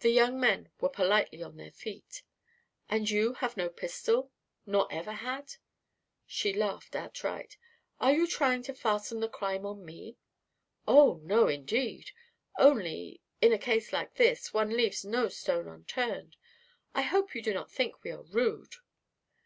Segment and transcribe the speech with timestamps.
[0.00, 2.22] The young men were politely on their feet.
[2.90, 4.30] "And you have no pistol
[4.66, 5.54] nor ever had?"
[6.26, 7.56] She laughed outright.
[7.98, 10.18] "Are you trying to fasten the crime on me?"
[10.86, 12.10] "Oh, no, indeed.
[12.58, 16.36] Only, in a case like this, one leaves no stone unturned
[16.94, 18.74] I hope you do not think we are rude."